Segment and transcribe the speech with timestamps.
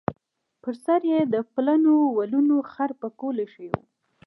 [0.61, 3.73] پر سر یې د پلنو ولونو خړ پکول ایښی و.